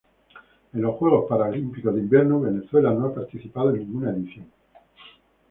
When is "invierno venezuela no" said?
2.01-3.05